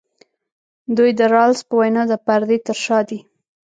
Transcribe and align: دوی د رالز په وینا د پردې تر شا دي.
دوی 0.95 1.11
د 1.19 1.21
رالز 1.33 1.59
په 1.67 1.73
وینا 1.79 2.03
د 2.11 2.13
پردې 2.25 2.57
تر 2.67 2.77
شا 2.85 2.99
دي. 3.09 3.19